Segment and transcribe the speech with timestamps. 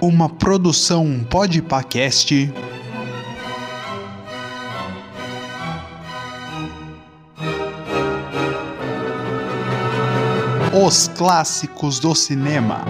[0.00, 2.52] uma produção Podpacast.
[10.72, 12.84] Os clássicos do cinema.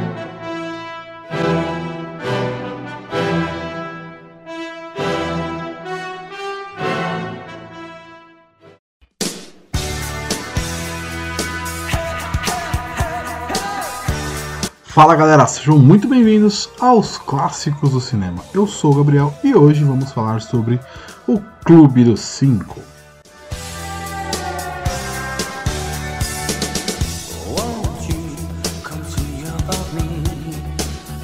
[15.00, 18.45] Fala galera, sejam muito bem-vindos aos clássicos do cinema.
[18.53, 20.79] Eu sou o Gabriel e hoje vamos falar sobre
[21.27, 22.79] o Clube dos Cinco.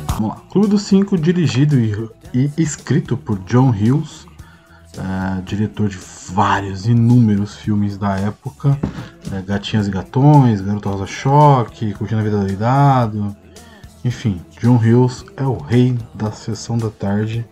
[0.09, 4.27] Vamos lá, Clube dos Cinco, dirigido e, e escrito por John Hughes,
[4.97, 5.99] é, diretor de
[6.33, 8.79] vários, inúmeros filmes da época,
[9.31, 13.37] é, Gatinhas e Gatões, Garoto Rosa Choque, Curtindo a Vida Doidado,
[14.07, 17.45] enfim, John Hughes é o rei da sessão da tarde.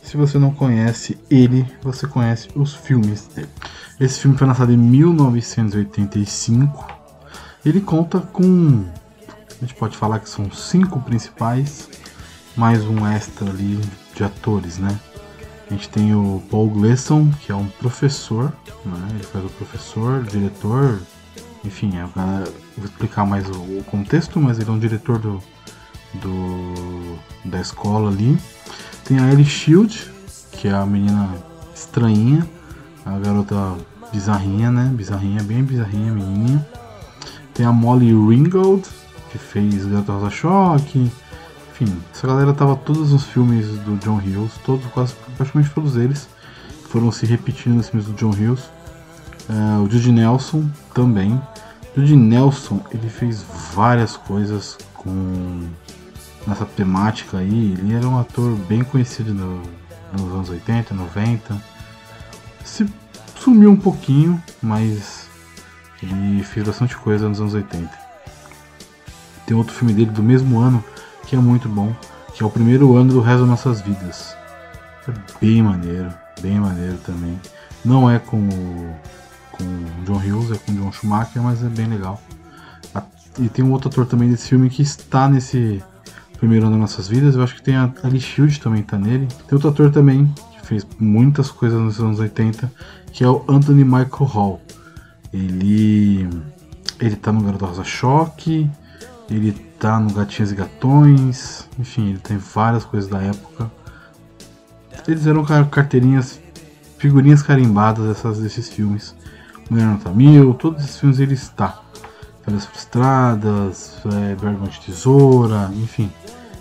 [0.00, 3.48] Se você não conhece ele, você conhece os filmes dele.
[3.98, 6.86] Esse filme foi lançado em 1985.
[7.66, 8.84] Ele conta com.
[9.28, 11.88] A gente pode falar que são cinco principais,
[12.56, 13.80] mais um extra ali
[14.14, 14.96] de atores, né?
[15.68, 18.52] A gente tem o Paul Gleason, que é um professor,
[18.86, 19.08] né?
[19.10, 21.00] ele faz o professor, diretor,
[21.64, 22.44] enfim, eu vou
[22.84, 25.42] explicar mais o contexto, mas ele é um diretor do,
[26.14, 28.38] do, da escola ali.
[29.04, 30.10] Tem a Ellie Shield,
[30.52, 31.34] que é a menina
[31.74, 32.46] estranhinha,
[33.04, 33.76] a garota
[34.12, 34.90] bizarrinha, né?
[34.94, 36.66] Bizarrinha, bem bizarrinha, menininha.
[37.54, 38.86] Tem a Molly Ringwald,
[39.30, 41.10] que fez Garota Rosa Choque.
[41.70, 46.28] Enfim, essa galera tava todos os filmes do John Hughes, todos, quase, praticamente todos eles
[46.88, 48.64] foram se repetindo nos filmes do John Hughes.
[49.48, 51.40] Uh, o Judy Nelson também.
[51.96, 55.68] Judy Nelson, ele fez várias coisas com
[56.48, 57.74] nessa temática aí.
[57.78, 59.62] Ele era um ator bem conhecido no,
[60.12, 61.56] nos anos 80, 90.
[62.64, 62.86] Se
[63.36, 65.28] sumiu um pouquinho, mas
[66.02, 67.90] ele fez bastante coisa nos anos 80.
[69.46, 70.82] Tem outro filme dele do mesmo ano
[71.26, 71.94] que é muito bom,
[72.34, 74.36] que é o primeiro ano do resto das nossas vidas.
[75.06, 77.38] É bem maneiro, bem maneiro também.
[77.84, 78.96] Não é com o,
[79.52, 82.20] com o John Hughes, é com o John Schumacher, mas é bem legal.
[83.38, 85.82] E tem um outro ator também desse filme que está nesse
[86.38, 87.34] primeiro ano das nossas vidas.
[87.34, 89.26] Eu acho que tem a Ali Shield também tá nele.
[89.26, 92.72] Tem outro ator também que fez muitas coisas nos anos 80,
[93.12, 94.62] que é o Anthony Michael Hall.
[95.32, 96.28] Ele
[97.00, 98.68] ele tá no Garoto Rosa Choque,
[99.30, 103.70] ele tá no Gatinhas e Gatões, enfim, ele tem várias coisas da época.
[105.06, 106.40] Eles eram carteirinhas,
[106.98, 109.14] figurinhas carimbadas dessas, desses filmes.
[109.70, 111.80] Mulher Nota Mil, todos esses filmes ele está.
[112.44, 116.10] Férias Frustradas, é, de Tesoura, enfim.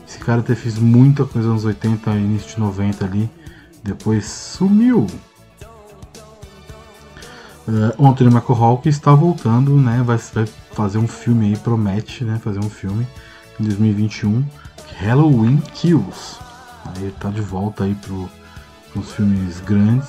[0.08, 3.30] Esse cara até fez muita coisa nos 80, início de 90 ali,
[3.84, 5.06] depois sumiu.
[7.68, 10.02] Uh, o Anthony Michael que está voltando, né?
[10.06, 12.40] Vai, vai, fazer um filme aí, promete, né?
[12.42, 13.06] Fazer um filme
[13.60, 14.46] em 2021,
[15.00, 16.38] Halloween Kills.
[16.86, 20.08] Aí ele tá de volta aí para os filmes grandes,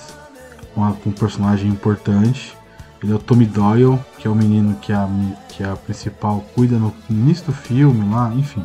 [0.74, 2.56] com um personagem importante.
[3.02, 5.08] Ele é o Tommy Doyle, que é o menino que a,
[5.48, 8.64] que a principal cuida no início do filme lá, enfim.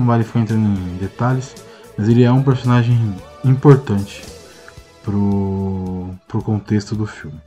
[0.00, 1.54] Não vale ficar entrando em detalhes,
[1.96, 2.98] mas ele é um personagem
[3.44, 4.24] importante
[5.02, 7.38] pro, pro contexto do filme.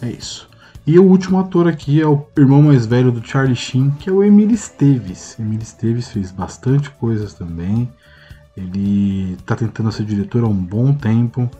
[0.00, 0.48] É isso.
[0.86, 4.12] E o último ator aqui é o irmão mais velho do Charlie Sheen, que é
[4.12, 5.36] o Emily Esteves.
[5.40, 7.92] Emily Esteves fez bastante coisas também.
[8.56, 11.50] Ele está tentando ser diretor há um bom tempo.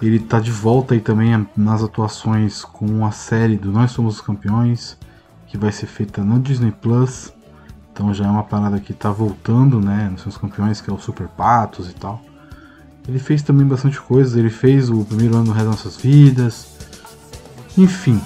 [0.00, 4.20] Ele tá de volta aí também nas atuações com a série do Nós Somos os
[4.20, 4.96] Campeões,
[5.48, 7.34] que vai ser feita no Disney Plus.
[7.96, 10.08] Então já é uma parada que tá voltando, né?
[10.10, 12.20] Nós Somos Campeões, que é o Super Patos e tal.
[13.08, 14.38] Ele fez também bastante coisa.
[14.38, 16.66] Ele fez o primeiro ano do Resto Nossas Vidas.
[17.78, 18.20] Enfim,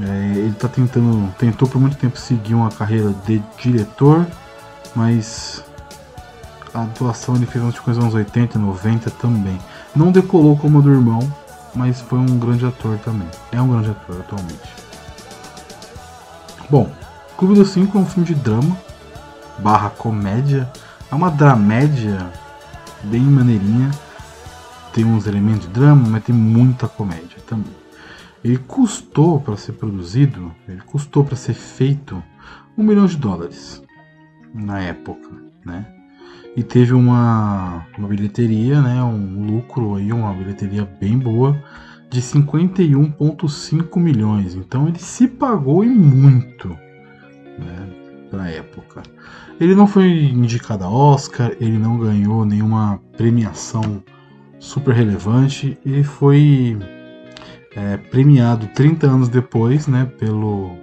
[0.00, 4.24] é, ele tá tentando, tentou por muito tempo seguir uma carreira de diretor,
[4.94, 5.64] mas
[6.72, 9.58] a atuação ele fez umas coisas nos anos 80, 90 também.
[9.94, 11.20] Não decolou como a do irmão,
[11.74, 13.26] mas foi um grande ator também.
[13.50, 14.72] É um grande ator atualmente.
[16.70, 16.88] Bom,
[17.36, 18.76] Clube dos Cinco é um filme de drama
[19.60, 20.70] barra comédia.
[21.10, 22.30] É uma dramédia
[23.04, 23.90] bem maneirinha.
[24.92, 27.72] Tem uns elementos de drama, mas tem muita comédia também.
[28.42, 32.22] Ele custou para ser produzido, ele custou para ser feito
[32.76, 33.82] um milhão de dólares
[34.52, 35.28] na época,
[35.64, 35.86] né?
[36.56, 41.62] e teve uma, uma bilheteria, né, um lucro aí, uma bilheteria bem boa
[42.08, 44.54] de 51,5 milhões.
[44.54, 46.68] Então ele se pagou e muito.
[46.68, 48.00] Né?
[48.30, 49.02] para época.
[49.60, 54.02] Ele não foi indicado a Oscar, ele não ganhou nenhuma premiação
[54.58, 56.78] super relevante e foi
[57.76, 60.78] é, premiado 30 anos depois, né, pelo,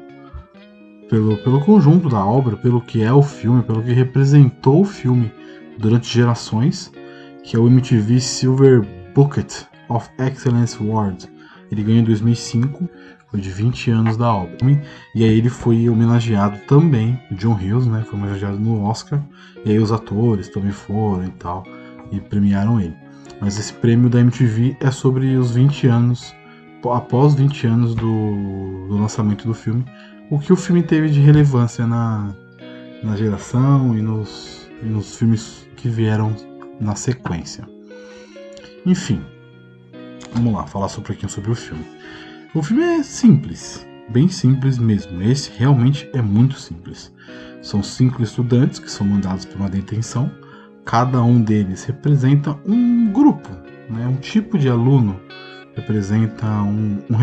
[1.09, 5.31] pelo, pelo conjunto da obra, pelo que é o filme, pelo que representou o filme
[5.79, 6.91] durante gerações,
[7.43, 11.27] que é o MTV Silver Bucket of Excellence Award.
[11.71, 12.87] Ele ganhou em 2005,
[13.29, 14.57] foi de 20 anos da obra.
[15.15, 19.21] E aí ele foi homenageado também, o John Hughes, né, foi homenageado no Oscar,
[19.65, 21.63] e aí os atores também foram e tal,
[22.11, 22.95] e premiaram ele.
[23.39, 26.35] Mas esse prêmio da MTV é sobre os 20 anos,
[26.85, 29.85] após 20 anos do, do lançamento do filme,
[30.29, 32.33] o que o filme teve de relevância na,
[33.03, 36.35] na geração e nos, e nos filmes que vieram
[36.79, 37.67] na sequência.
[38.85, 39.21] Enfim,
[40.33, 41.85] vamos lá, falar um pouquinho sobre o filme.
[42.53, 45.21] O filme é simples, bem simples mesmo.
[45.21, 47.13] Esse realmente é muito simples.
[47.61, 50.31] São cinco estudantes que são mandados para uma detenção
[50.87, 53.49] cada um deles representa um grupo,
[53.89, 54.07] né?
[54.07, 55.19] um tipo de aluno
[55.75, 57.17] representa um, um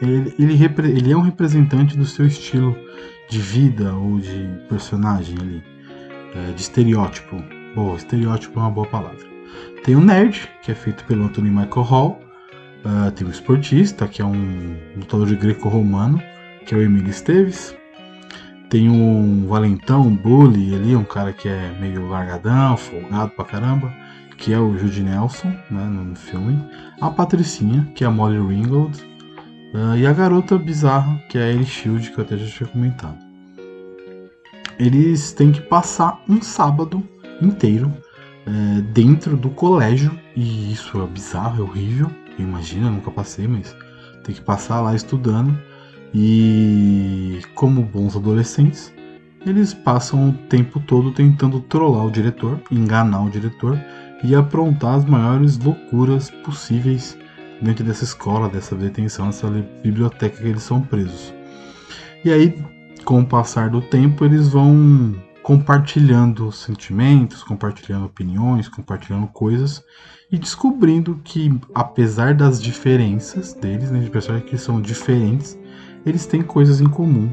[0.00, 2.74] ele, ele, ele, é um representante do seu estilo
[3.28, 5.62] de vida ou de personagem ali,
[6.34, 7.36] é, de estereótipo.
[7.74, 9.28] Boa, estereótipo é uma boa palavra.
[9.84, 12.20] Tem o nerd, que é feito pelo Anthony Michael Hall.
[12.84, 16.22] Uh, tem o esportista, que é um lutador de greco-romano,
[16.64, 17.76] que é o Emílio Esteves.
[18.70, 23.92] Tem um valentão, um bully ali, um cara que é meio largadão, folgado pra caramba,
[24.38, 26.58] que é o Jude Nelson, né, no filme.
[27.00, 29.02] A Patricinha, que é a Molly Ringwald.
[29.74, 32.68] Uh, e a garota bizarra, que é a Ellie Shield, que eu até já tinha
[32.68, 33.18] comentado.
[34.78, 37.06] Eles têm que passar um sábado
[37.42, 37.92] inteiro
[38.46, 42.10] é, dentro do colégio, e isso é bizarro, é horrível.
[42.42, 43.74] Imagina, nunca passei, mas
[44.24, 45.56] tem que passar lá estudando
[46.14, 48.92] e, como bons adolescentes,
[49.46, 53.80] eles passam o tempo todo tentando trollar o diretor, enganar o diretor
[54.22, 57.16] e aprontar as maiores loucuras possíveis
[57.62, 59.48] dentro dessa escola, dessa detenção, dessa
[59.82, 61.32] biblioteca que eles são presos.
[62.24, 62.62] E aí,
[63.04, 69.82] com o passar do tempo, eles vão compartilhando sentimentos, compartilhando opiniões, compartilhando coisas
[70.30, 75.58] e descobrindo que, apesar das diferenças deles, né, pessoas que são diferentes,
[76.04, 77.30] eles têm coisas em comum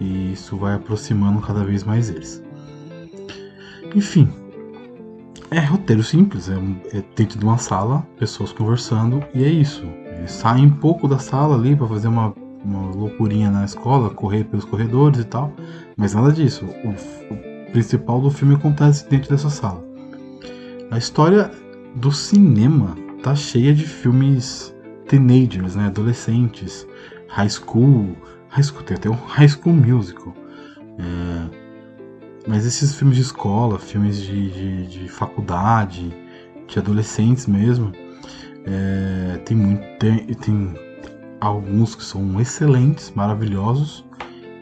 [0.00, 2.42] e isso vai aproximando cada vez mais eles.
[3.94, 4.28] Enfim,
[5.50, 6.54] é roteiro simples, é,
[6.96, 9.84] é dentro de uma sala, pessoas conversando e é isso.
[10.16, 12.34] Eles saem um pouco da sala ali para fazer uma,
[12.64, 15.52] uma loucurinha na escola, correr pelos corredores e tal,
[15.96, 16.64] mas nada disso.
[16.64, 19.84] O, o principal do filme acontece dentro dessa sala.
[20.90, 21.50] A história
[21.94, 24.74] do cinema tá cheia de filmes
[25.06, 26.86] teenagers, né, adolescentes,
[27.28, 28.16] High School.
[28.48, 30.34] High School tem até um High School Musical.
[30.98, 31.68] É,
[32.46, 36.14] mas esses filmes de escola, filmes de, de, de faculdade,
[36.66, 37.92] de adolescentes mesmo,
[38.64, 40.74] é, tem, muito, tem, tem
[41.40, 44.04] alguns que são excelentes, maravilhosos,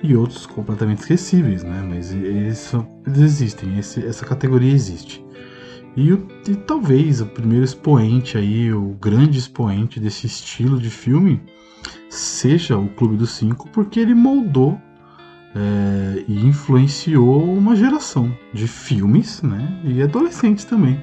[0.02, 1.82] e outros completamente esquecíveis, né?
[1.88, 2.72] Mas eles,
[3.06, 5.24] eles existem, esse, essa categoria existe.
[5.96, 11.40] E, e, talvez o primeiro expoente aí, o grande expoente desse estilo de filme,
[12.10, 14.78] seja o Clube dos Cinco, porque ele moldou
[15.54, 21.02] é, e influenciou uma geração de filmes né, e adolescentes também.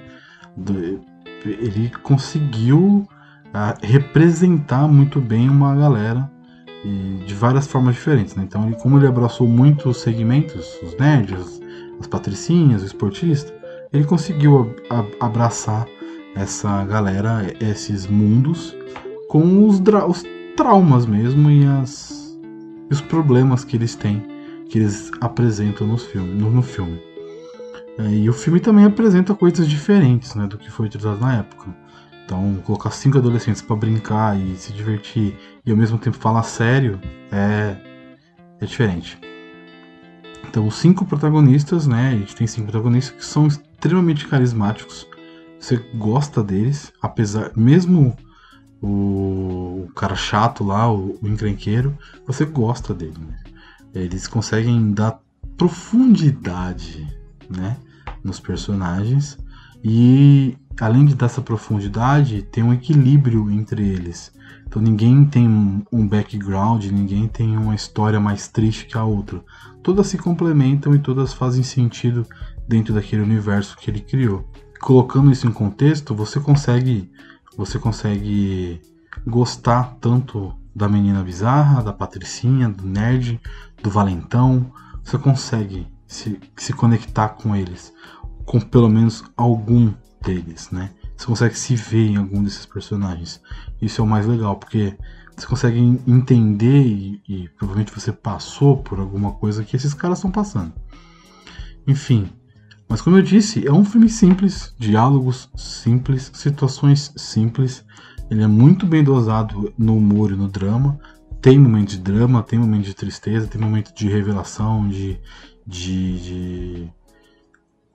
[1.43, 3.07] Ele conseguiu
[3.53, 6.29] a, representar muito bem uma galera
[6.83, 8.35] e de várias formas diferentes.
[8.35, 8.43] Né?
[8.43, 11.61] Então, ele, como ele abraçou muitos segmentos, os nerds,
[11.99, 13.53] as patricinhas, o esportista,
[13.93, 14.75] ele conseguiu
[15.19, 15.85] abraçar
[16.35, 18.75] essa galera, esses mundos,
[19.29, 20.23] com os, os
[20.57, 22.37] traumas mesmo e, as,
[22.89, 24.25] os problemas que eles têm,
[24.67, 26.99] que eles apresentam nos filme, no, no filme.
[27.99, 31.82] É, e o filme também apresenta coisas diferentes né, do que foi utilizado na época.
[32.25, 36.99] Então, colocar cinco adolescentes para brincar e se divertir e ao mesmo tempo falar sério
[37.31, 37.75] é,
[38.61, 39.19] é diferente.
[40.47, 42.09] Então, os cinco protagonistas, né?
[42.09, 45.07] A gente tem cinco protagonistas que são extremamente carismáticos.
[45.59, 48.15] Você gosta deles, apesar, mesmo
[48.81, 53.17] o, o cara chato lá, o, o, encrenqueiro, você gosta dele.
[53.17, 53.39] Né?
[53.95, 55.19] Eles conseguem dar
[55.57, 57.07] profundidade
[57.49, 57.77] né,
[58.23, 59.37] nos personagens
[59.83, 64.31] e além de dar essa profundidade, tem um equilíbrio entre eles.
[64.65, 65.47] Então ninguém tem
[65.91, 69.43] um background, ninguém tem uma história mais triste que a outra.
[69.83, 72.25] Todas se complementam e todas fazem sentido
[72.67, 74.49] dentro daquele universo que ele criou.
[74.81, 77.11] Colocando isso em contexto, você consegue
[77.55, 78.81] você consegue
[79.27, 83.39] gostar tanto da menina bizarra, da patricinha, do nerd,
[83.81, 84.71] do valentão.
[85.03, 87.93] Você consegue se, se conectar com eles,
[88.45, 90.91] com pelo menos algum deles, né?
[91.15, 93.41] Você consegue se ver em algum desses personagens.
[93.81, 94.97] Isso é o mais legal, porque
[95.35, 100.31] você consegue entender e, e provavelmente você passou por alguma coisa que esses caras estão
[100.31, 100.73] passando.
[101.85, 102.29] Enfim,
[102.87, 107.83] mas como eu disse, é um filme simples, diálogos simples, situações simples.
[108.29, 110.99] Ele é muito bem dosado no humor e no drama.
[111.41, 115.19] Tem momentos de drama, tem momentos de tristeza, tem momentos de revelação, de,
[115.65, 116.93] de, de,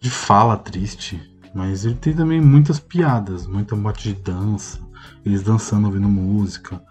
[0.00, 1.20] de fala triste.
[1.54, 4.78] Mas ele tem também muitas piadas, muita bote de dança,
[5.24, 6.82] eles dançando ouvindo música.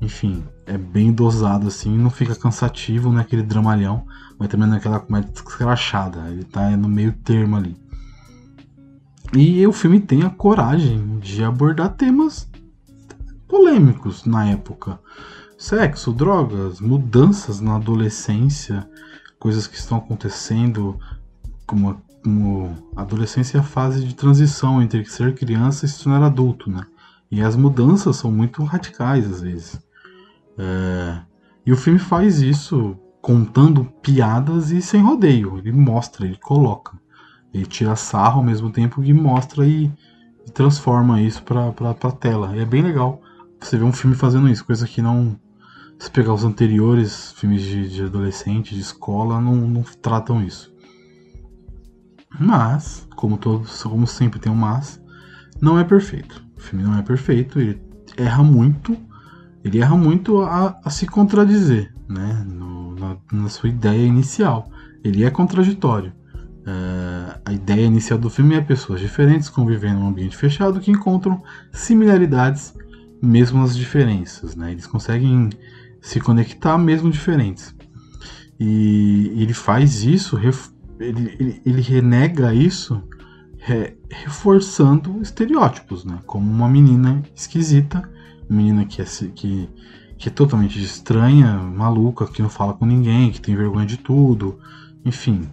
[0.00, 4.04] Enfim, é bem dosado assim, não fica cansativo, não é aquele dramalhão,
[4.38, 6.28] mas também não é comédia escrachada.
[6.28, 7.76] Ele tá no meio termo ali.
[9.34, 12.50] E o filme tem a coragem de abordar temas
[13.48, 14.98] polêmicos na época.
[15.56, 18.88] Sexo, drogas, mudanças na adolescência,
[19.38, 20.98] coisas que estão acontecendo,
[21.66, 22.02] como
[22.96, 26.86] a adolescência é a fase de transição entre ser criança e se tornar adulto, né?
[27.30, 29.80] E as mudanças são muito radicais às vezes.
[30.58, 31.20] É...
[31.64, 35.58] E o filme faz isso contando piadas e sem rodeio.
[35.58, 37.00] Ele mostra, ele coloca.
[37.54, 39.90] Ele tira sarro ao mesmo tempo que mostra e,
[40.46, 42.56] e transforma isso pra, pra, pra tela.
[42.56, 43.22] E é bem legal
[43.60, 45.38] você ver um filme fazendo isso, coisa que não.
[45.98, 50.71] Se pegar os anteriores filmes de, de adolescente, de escola, não, não tratam isso.
[52.38, 55.00] Mas, como todos, como sempre tem um mas,
[55.60, 56.42] não é perfeito.
[56.56, 57.80] O filme não é perfeito, ele
[58.16, 58.96] erra muito,
[59.64, 62.44] ele erra muito a, a se contradizer, né?
[62.48, 64.68] No, na, na, sua ideia inicial.
[65.04, 66.12] Ele é contraditório.
[66.64, 70.90] É, a ideia inicial do filme é pessoas diferentes convivendo em um ambiente fechado que
[70.90, 72.74] encontram similaridades
[73.20, 74.72] mesmo nas diferenças, né?
[74.72, 75.50] Eles conseguem
[76.00, 77.74] se conectar mesmo diferentes.
[78.58, 80.36] E ele faz isso,
[81.02, 83.02] ele, ele, ele renega isso
[83.58, 86.18] re, reforçando estereótipos, né?
[86.26, 88.08] Como uma menina esquisita,
[88.48, 89.04] menina que é,
[89.34, 89.68] que,
[90.18, 94.58] que é totalmente estranha, maluca, que não fala com ninguém, que tem vergonha de tudo,
[95.04, 95.48] enfim.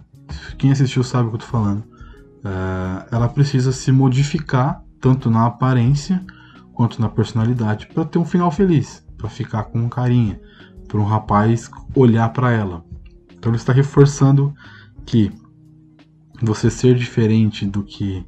[0.58, 1.80] Quem assistiu sabe o que eu tô falando.
[1.80, 6.24] Uh, ela precisa se modificar tanto na aparência
[6.72, 10.40] quanto na personalidade para ter um final feliz, para ficar com carinha,
[10.88, 12.84] para um rapaz olhar para ela.
[13.32, 14.54] Então ele está reforçando
[15.04, 15.30] que
[16.40, 18.26] você ser diferente do que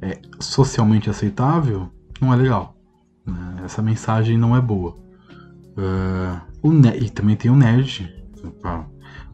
[0.00, 1.88] é socialmente aceitável
[2.20, 2.76] não é legal.
[3.24, 3.62] Né?
[3.64, 4.96] Essa mensagem não é boa.
[5.76, 8.12] Uh, o e também tem o nerd.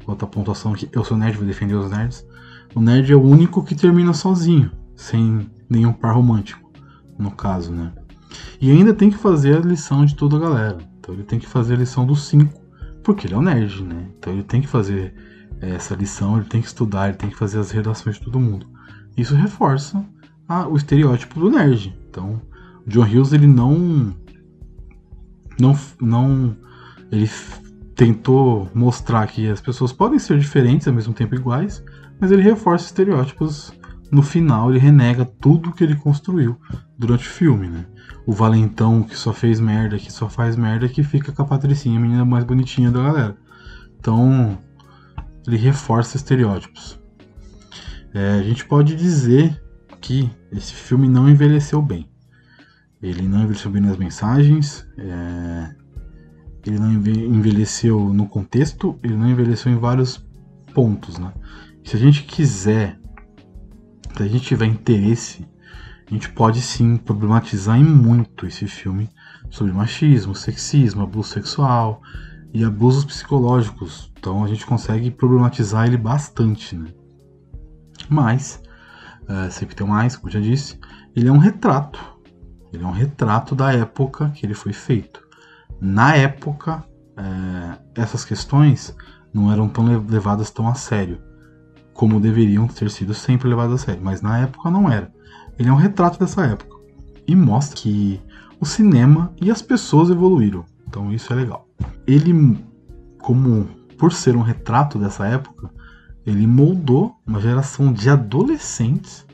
[0.06, 2.26] outra pontuação aqui, eu sou nerd, vou defender os nerds.
[2.74, 6.70] O nerd é o único que termina sozinho, sem nenhum par romântico,
[7.18, 7.92] no caso, né?
[8.60, 10.78] E ainda tem que fazer a lição de toda a galera.
[10.98, 12.60] Então ele tem que fazer a lição dos cinco,
[13.02, 14.08] porque ele é um nerd, né?
[14.18, 15.14] Então ele tem que fazer
[15.60, 18.66] essa lição, ele tem que estudar, ele tem que fazer as redações de todo mundo.
[19.16, 20.04] Isso reforça
[20.48, 21.96] a, o estereótipo do nerd.
[22.08, 22.40] Então,
[22.86, 24.14] o John Hughes ele não
[25.60, 26.56] não não
[27.10, 27.28] ele
[27.94, 31.82] tentou mostrar que as pessoas podem ser diferentes ao mesmo tempo iguais,
[32.20, 33.72] mas ele reforça estereótipos
[34.10, 36.56] no final ele renega tudo que ele construiu
[36.96, 37.84] durante o filme, né?
[38.26, 41.98] O valentão que só fez merda, que só faz merda, que fica com a patricinha,
[41.98, 43.36] a menina mais bonitinha da galera.
[43.98, 44.58] Então,
[45.48, 47.00] ele reforça estereótipos.
[48.12, 49.60] É, a gente pode dizer
[50.00, 52.08] que esse filme não envelheceu bem.
[53.02, 55.74] Ele não envelheceu bem nas mensagens, é,
[56.66, 60.24] ele não envelheceu no contexto, ele não envelheceu em vários
[60.74, 61.32] pontos, né?
[61.82, 62.98] Se a gente quiser
[64.16, 65.46] se a gente tiver interesse,
[66.10, 69.08] a gente pode sim problematizar em muito esse filme
[69.48, 72.02] sobre machismo, sexismo, abuso sexual
[72.52, 74.12] e abusos psicológicos.
[74.18, 76.88] Então a gente consegue problematizar ele bastante, né?
[78.08, 78.62] Mas,
[79.28, 80.78] é, sempre tem mais, como já disse,
[81.14, 81.98] ele é um retrato.
[82.72, 85.26] Ele é um retrato da época que ele foi feito.
[85.80, 86.84] Na época,
[87.16, 88.94] é, essas questões
[89.32, 91.20] não eram tão levadas tão a sério
[91.92, 95.12] como deveriam ter sido sempre levados a sério, mas na época não era.
[95.58, 96.76] Ele é um retrato dessa época
[97.26, 98.20] e mostra que
[98.60, 100.64] o cinema e as pessoas evoluíram.
[100.86, 101.67] Então isso é legal.
[102.06, 102.58] Ele,
[103.18, 105.70] como por ser um retrato dessa época,
[106.24, 109.26] ele moldou uma geração de adolescentes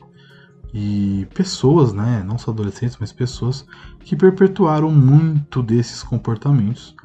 [0.73, 3.65] e pessoas, né, não só adolescentes, mas pessoas
[3.99, 6.95] que perpetuaram muito desses comportamentos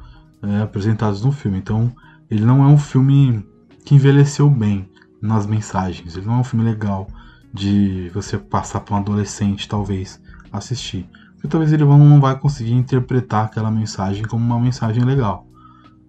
[0.41, 1.57] é, apresentados no filme.
[1.57, 1.93] Então,
[2.29, 3.45] ele não é um filme
[3.85, 4.89] que envelheceu bem
[5.21, 6.15] nas mensagens.
[6.15, 7.07] Ele não é um filme legal
[7.53, 10.21] de você passar para um adolescente, talvez,
[10.51, 11.07] assistir.
[11.41, 15.47] Porque talvez ele não vai conseguir interpretar aquela mensagem como uma mensagem legal.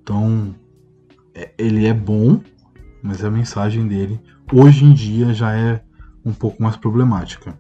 [0.02, 0.54] Então,
[1.34, 2.38] é, ele é bom,
[3.02, 4.20] mas a mensagem dele
[4.52, 5.82] hoje em dia já é
[6.22, 7.56] um pouco mais problemática.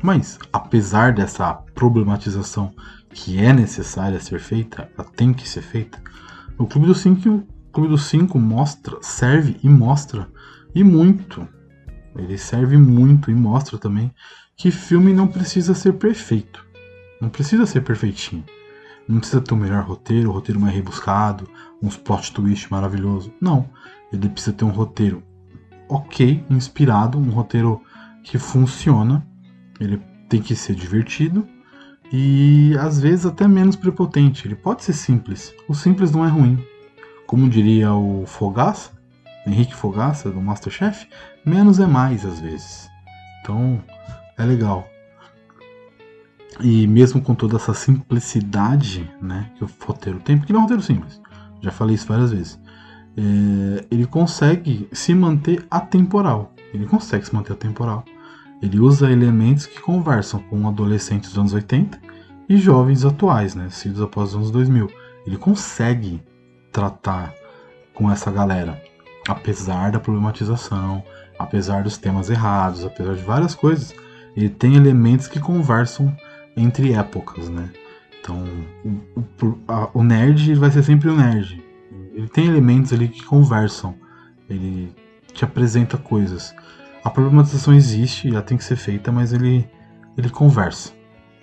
[0.00, 2.72] Mas, apesar dessa problematização
[3.10, 6.00] que é necessária ser feita, ela tem que ser feita,
[6.56, 7.42] o Clube dos Cinco,
[7.72, 10.28] Clube dos Cinco mostra, serve e mostra,
[10.72, 11.48] e muito.
[12.16, 14.14] Ele serve muito e mostra também
[14.56, 16.64] que filme não precisa ser perfeito.
[17.20, 18.44] Não precisa ser perfeitinho.
[19.08, 21.48] Não precisa ter o melhor roteiro, o roteiro mais rebuscado,
[21.82, 23.32] uns plot twist maravilhoso.
[23.40, 23.68] Não.
[24.12, 25.22] Ele precisa ter um roteiro
[25.88, 27.82] ok, inspirado, um roteiro
[28.22, 29.26] que funciona.
[29.78, 31.46] Ele tem que ser divertido
[32.12, 34.46] e às vezes até menos prepotente.
[34.46, 35.52] Ele pode ser simples.
[35.68, 36.64] O simples não é ruim.
[37.26, 38.92] Como diria o Fogaça,
[39.46, 41.06] Henrique Fogaça do Masterchef,
[41.44, 42.88] menos é mais às vezes.
[43.40, 43.82] Então
[44.36, 44.88] é legal.
[46.60, 50.62] E mesmo com toda essa simplicidade né, que o roteiro tem, porque ele é um
[50.62, 51.20] roteiro simples,
[51.60, 52.60] já falei isso várias vezes,
[53.16, 56.52] é, ele consegue se manter atemporal.
[56.72, 58.04] Ele consegue se manter atemporal.
[58.60, 62.00] Ele usa elementos que conversam com adolescentes dos anos 80
[62.48, 64.90] e jovens atuais, né, nascidos após os anos 2000.
[65.26, 66.22] Ele consegue
[66.72, 67.32] tratar
[67.94, 68.82] com essa galera,
[69.28, 71.02] apesar da problematização,
[71.38, 73.94] apesar dos temas errados, apesar de várias coisas.
[74.36, 76.14] Ele tem elementos que conversam
[76.56, 77.70] entre épocas, né?
[78.20, 78.42] Então,
[78.84, 81.62] o, o, a, o nerd vai ser sempre o nerd.
[82.12, 83.94] Ele tem elementos ali que conversam.
[84.48, 84.94] Ele
[85.32, 86.54] te apresenta coisas.
[87.02, 89.68] A problematização existe, ela tem que ser feita, mas ele,
[90.16, 90.92] ele conversa.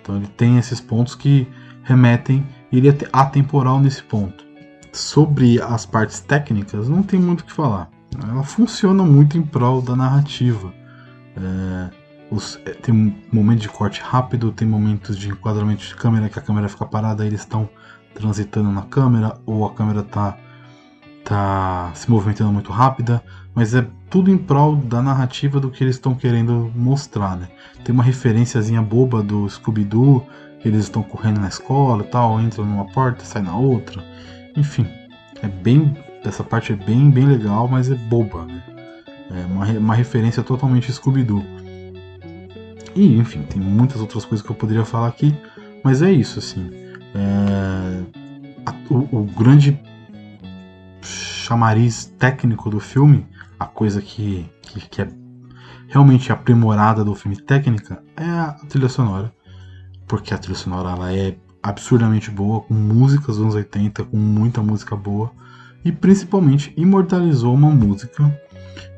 [0.00, 1.46] Então ele tem esses pontos que
[1.84, 4.44] remetem, ele é atemporal nesse ponto.
[4.92, 7.88] Sobre as partes técnicas, não tem muito o que falar.
[8.20, 10.74] Ela funciona muito em prol da narrativa.
[11.36, 11.90] É,
[12.32, 16.42] os, é, tem momentos de corte rápido, tem momentos de enquadramento de câmera que a
[16.42, 17.68] câmera fica parada, eles estão
[18.14, 20.38] transitando na câmera, ou a câmera está
[21.24, 23.22] tá se movimentando muito rápida,
[23.54, 27.48] mas é tudo em prol da narrativa do que eles estão querendo mostrar, né?
[27.84, 30.26] Tem uma referenciazinha boba do Scooby-Doo,
[30.64, 34.02] eles estão correndo na escola tal, entram numa porta, sai na outra.
[34.56, 34.86] Enfim,
[35.42, 38.62] é bem essa parte é bem bem legal, mas é boba, né?
[39.30, 41.62] É uma, uma referência totalmente Scooby-Doo.
[42.94, 45.34] E, enfim, tem muitas outras coisas que eu poderia falar aqui,
[45.82, 46.70] mas é isso, assim.
[47.14, 48.02] É,
[48.66, 49.80] a, o, o, grande
[51.02, 53.26] chamariz técnico do filme,
[53.58, 55.08] a coisa que, que, que, é
[55.88, 59.32] realmente aprimorada do filme técnica, é a trilha sonora.
[60.06, 64.62] Porque a trilha sonora ela é absurdamente boa, com músicas dos anos 80, com muita
[64.62, 65.32] música boa.
[65.84, 68.30] E principalmente imortalizou uma música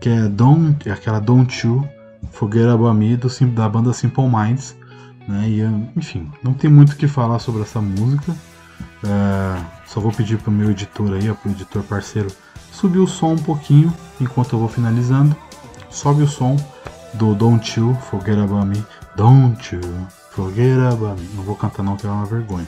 [0.00, 1.88] que é Don't, é aquela Don't You
[2.32, 4.76] Fogueira Me do, da banda Simple Minds.
[5.28, 5.48] Né?
[5.48, 5.60] E,
[5.98, 8.34] enfim, não tem muito o que falar sobre essa música.
[9.04, 12.28] É, só vou pedir pro meu editor aí, pro editor parceiro,
[12.72, 15.36] subir o som um pouquinho enquanto eu vou finalizando.
[15.90, 16.56] Sobe o som
[17.14, 18.84] do Don't You Forget About Me.
[19.16, 19.80] Don't You
[20.30, 21.28] Forget About Me.
[21.34, 22.66] Não vou cantar não, que é uma vergonha.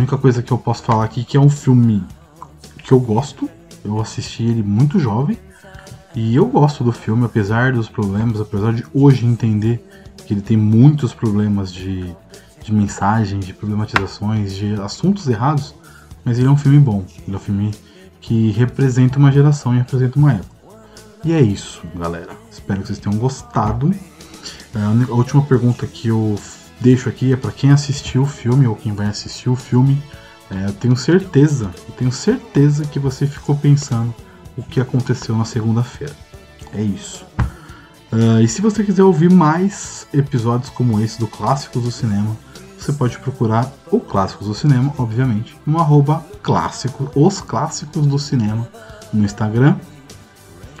[0.00, 2.02] Única coisa que eu posso falar aqui é que é um filme
[2.82, 3.48] que eu gosto.
[3.84, 5.38] Eu assisti ele muito jovem.
[6.14, 9.84] E eu gosto do filme, apesar dos problemas, apesar de hoje entender
[10.26, 12.12] que ele tem muitos problemas de,
[12.62, 15.74] de mensagem, de problematizações, de assuntos errados.
[16.24, 17.04] Mas ele é um filme bom.
[17.26, 17.70] Ele é um filme
[18.20, 20.60] que representa uma geração e representa uma época.
[21.22, 22.30] E é isso, galera.
[22.50, 23.94] Espero que vocês tenham gostado.
[24.74, 26.38] A última pergunta que eu
[26.80, 30.02] deixo aqui é para quem assistiu o filme ou quem vai assistir o filme.
[30.50, 34.14] É, eu tenho certeza, eu tenho certeza que você ficou pensando
[34.56, 36.14] o que aconteceu na segunda-feira.
[36.74, 37.24] É isso.
[38.12, 42.36] Uh, e se você quiser ouvir mais episódios como esse do Clássicos do Cinema,
[42.76, 48.66] você pode procurar o Clássicos do Cinema, obviamente, no arroba clássico, os Clássicos do Cinema
[49.12, 49.76] no Instagram.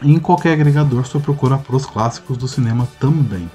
[0.02, 3.48] E em qualquer agregador, você procura para os Clássicos do Cinema também.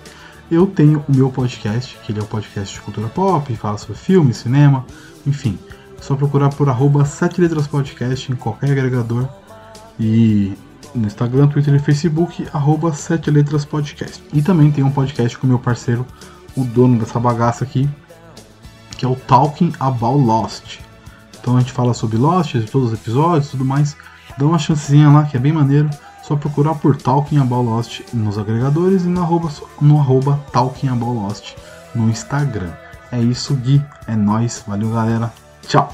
[0.49, 3.95] Eu tenho o meu podcast, que ele é o podcast de cultura pop, fala sobre
[3.95, 4.85] filme, cinema,
[5.25, 5.57] enfim.
[5.97, 9.27] É só procurar por arroba 7 letras podcast em qualquer agregador.
[9.99, 10.53] E
[10.93, 14.23] no Instagram, Twitter e Facebook, arroba 7 letras podcast.
[14.31, 16.05] E também tem um podcast com meu parceiro,
[16.55, 17.89] o dono dessa bagaça aqui,
[18.97, 20.79] que é o Talking About Lost.
[21.41, 23.97] Então a gente fala sobre Lost, todos os episódios tudo mais.
[24.37, 25.89] Dá uma chancezinha lá, que é bem maneiro.
[26.27, 31.13] Só procurar por Talking About Lost nos agregadores e no arroba, no arroba Talking About
[31.13, 31.53] Lost
[31.93, 32.71] no Instagram.
[33.11, 33.83] É isso, Gui.
[34.07, 34.63] É nóis.
[34.65, 35.31] Valeu, galera.
[35.67, 35.93] Tchau.